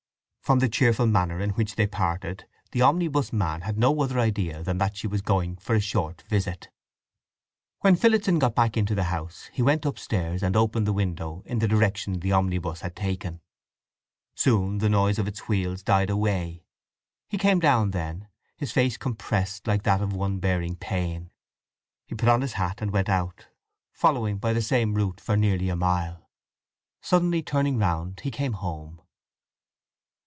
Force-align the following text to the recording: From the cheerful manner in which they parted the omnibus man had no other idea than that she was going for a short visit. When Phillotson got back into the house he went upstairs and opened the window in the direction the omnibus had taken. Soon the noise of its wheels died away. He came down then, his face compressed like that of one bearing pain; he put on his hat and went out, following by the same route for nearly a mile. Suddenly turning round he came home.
From 0.43 0.57
the 0.59 0.67
cheerful 0.67 1.07
manner 1.07 1.39
in 1.39 1.51
which 1.51 1.77
they 1.77 1.87
parted 1.87 2.45
the 2.73 2.81
omnibus 2.81 3.31
man 3.31 3.61
had 3.61 3.77
no 3.77 3.97
other 4.01 4.19
idea 4.19 4.61
than 4.61 4.79
that 4.79 4.97
she 4.97 5.07
was 5.07 5.21
going 5.21 5.55
for 5.55 5.75
a 5.75 5.79
short 5.79 6.23
visit. 6.23 6.69
When 7.79 7.95
Phillotson 7.95 8.37
got 8.37 8.53
back 8.53 8.75
into 8.75 8.93
the 8.93 9.05
house 9.05 9.49
he 9.53 9.61
went 9.61 9.85
upstairs 9.85 10.43
and 10.43 10.57
opened 10.57 10.85
the 10.85 10.91
window 10.91 11.41
in 11.45 11.59
the 11.59 11.69
direction 11.69 12.19
the 12.19 12.33
omnibus 12.33 12.81
had 12.81 12.97
taken. 12.97 13.39
Soon 14.35 14.79
the 14.79 14.89
noise 14.89 15.17
of 15.17 15.25
its 15.25 15.47
wheels 15.47 15.83
died 15.83 16.09
away. 16.09 16.65
He 17.29 17.37
came 17.37 17.61
down 17.61 17.91
then, 17.91 18.27
his 18.57 18.73
face 18.73 18.97
compressed 18.97 19.67
like 19.67 19.83
that 19.83 20.01
of 20.01 20.11
one 20.11 20.39
bearing 20.39 20.75
pain; 20.75 21.31
he 22.07 22.13
put 22.15 22.27
on 22.27 22.41
his 22.41 22.53
hat 22.53 22.81
and 22.81 22.91
went 22.91 23.07
out, 23.07 23.47
following 23.93 24.37
by 24.37 24.51
the 24.51 24.61
same 24.61 24.95
route 24.95 25.21
for 25.21 25.37
nearly 25.37 25.69
a 25.69 25.77
mile. 25.77 26.29
Suddenly 26.99 27.41
turning 27.41 27.77
round 27.77 28.19
he 28.21 28.31
came 28.31 28.53
home. 28.53 28.97